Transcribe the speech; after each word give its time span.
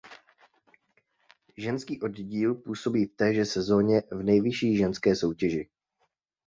Ženský 1.57 2.01
oddíl 2.01 2.55
působí 2.55 3.05
v 3.05 3.15
téže 3.15 3.45
sezóně 3.45 4.01
v 4.11 4.23
nejvyšší 4.23 4.77
ženské 4.77 5.15
soutěži. 5.15 5.69